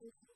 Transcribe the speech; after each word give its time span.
if 0.00 0.27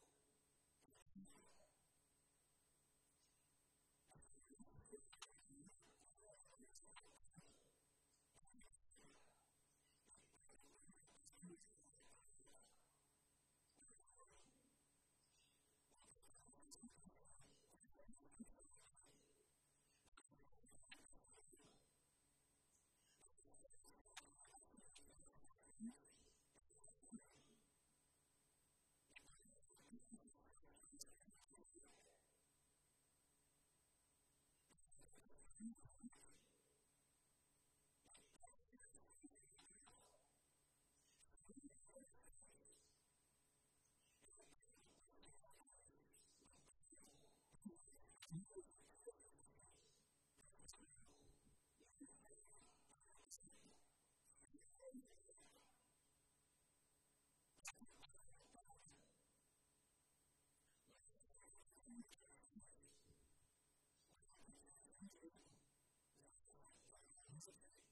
Sunday 67.45 67.92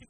which 0.00 0.08